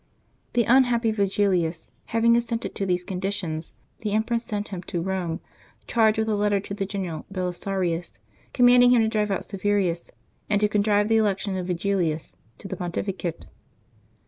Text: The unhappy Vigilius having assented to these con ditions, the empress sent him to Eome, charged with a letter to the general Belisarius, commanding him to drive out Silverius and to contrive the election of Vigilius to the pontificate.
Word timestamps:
The 0.53 0.63
unhappy 0.63 1.11
Vigilius 1.11 1.91
having 2.05 2.35
assented 2.35 2.73
to 2.73 2.87
these 2.87 3.03
con 3.03 3.21
ditions, 3.21 3.71
the 3.99 4.13
empress 4.13 4.43
sent 4.43 4.69
him 4.69 4.81
to 4.87 5.03
Eome, 5.03 5.41
charged 5.85 6.17
with 6.17 6.27
a 6.27 6.33
letter 6.35 6.59
to 6.59 6.73
the 6.73 6.87
general 6.87 7.27
Belisarius, 7.31 8.17
commanding 8.51 8.89
him 8.89 9.03
to 9.03 9.07
drive 9.07 9.29
out 9.29 9.45
Silverius 9.45 10.09
and 10.49 10.59
to 10.59 10.67
contrive 10.67 11.07
the 11.07 11.17
election 11.17 11.55
of 11.55 11.67
Vigilius 11.67 12.35
to 12.57 12.67
the 12.67 12.75
pontificate. 12.75 13.45